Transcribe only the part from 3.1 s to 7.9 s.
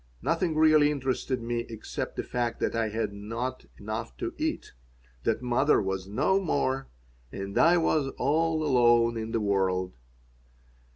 not enough to eat, that mother was no more, that I